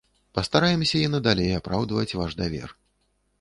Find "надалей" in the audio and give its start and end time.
1.15-1.51